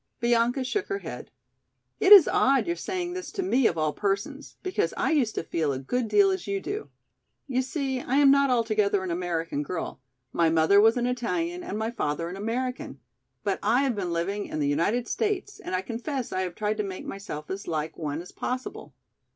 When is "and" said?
11.63-11.77, 15.59-15.75